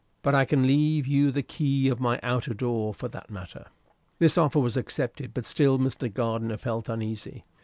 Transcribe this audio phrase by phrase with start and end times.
[0.23, 3.67] "But I can leave you the key of my outer door, for that matter."
[4.17, 6.11] This offer was accepted; but still Mr.
[6.11, 7.45] Gardiner felt uneasy.